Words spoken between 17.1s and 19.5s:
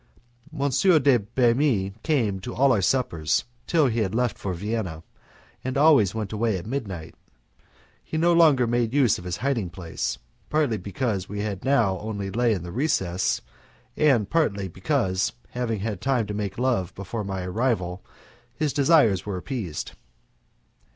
my arrival, his desires were